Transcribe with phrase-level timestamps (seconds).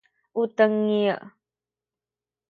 [0.41, 1.19] u tengil